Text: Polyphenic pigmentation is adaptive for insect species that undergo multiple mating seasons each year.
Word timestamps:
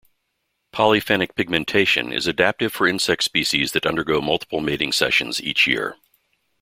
Polyphenic 0.73 1.35
pigmentation 1.35 2.11
is 2.11 2.25
adaptive 2.25 2.73
for 2.73 2.87
insect 2.87 3.23
species 3.23 3.73
that 3.73 3.85
undergo 3.85 4.19
multiple 4.19 4.59
mating 4.59 4.91
seasons 4.93 5.39
each 5.39 5.67
year. 5.67 5.95